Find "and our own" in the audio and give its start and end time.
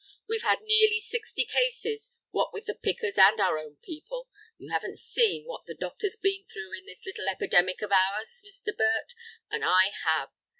3.19-3.75